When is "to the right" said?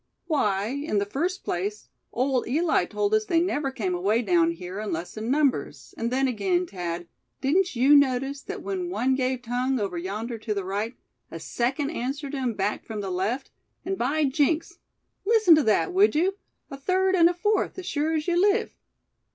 10.39-10.95